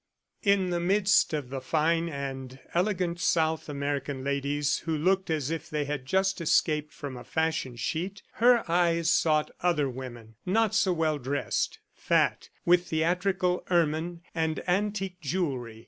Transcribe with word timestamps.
In 0.41 0.71
the 0.71 0.79
midst 0.79 1.31
of 1.31 1.51
the 1.51 1.61
fine 1.61 2.09
and 2.09 2.57
elegant 2.73 3.19
South 3.19 3.69
American 3.69 4.23
ladies 4.23 4.79
who 4.79 4.97
looked 4.97 5.29
as 5.29 5.51
if 5.51 5.69
they 5.69 5.85
had 5.85 6.07
just 6.07 6.41
escaped 6.41 6.91
from 6.91 7.15
a 7.15 7.23
fashion 7.23 7.75
sheet, 7.75 8.23
her 8.37 8.63
eyes 8.67 9.11
sought 9.13 9.51
other 9.61 9.87
women, 9.91 10.37
not 10.43 10.73
so 10.73 10.91
well 10.91 11.19
dressed, 11.19 11.77
fat, 11.93 12.49
with 12.65 12.87
theatrical 12.87 13.63
ermine 13.69 14.21
and 14.33 14.67
antique 14.67 15.21
jewelry. 15.21 15.79